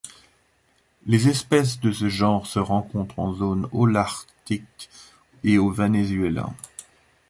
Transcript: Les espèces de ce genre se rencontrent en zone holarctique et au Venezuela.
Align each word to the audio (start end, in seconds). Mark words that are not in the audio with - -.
Les 1.05 1.27
espèces 1.27 1.79
de 1.79 1.91
ce 1.91 2.09
genre 2.09 2.47
se 2.47 2.57
rencontrent 2.57 3.19
en 3.19 3.35
zone 3.35 3.69
holarctique 3.71 4.89
et 5.43 5.59
au 5.59 5.69
Venezuela. 5.69 6.49